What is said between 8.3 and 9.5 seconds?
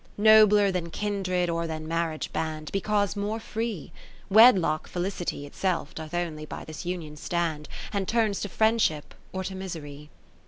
to friendship or